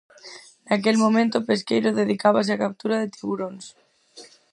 Naquel 0.67 0.95
momento, 1.05 1.33
o 1.37 1.45
pesqueiro 1.49 1.97
dedicábase 2.01 2.51
á 2.55 2.61
captura 2.63 2.97
de 2.99 3.11
tiburóns. 3.15 3.65